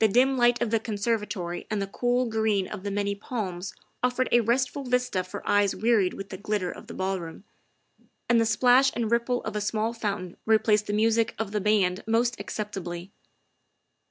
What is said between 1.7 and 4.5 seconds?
and the cool green of many palms offered a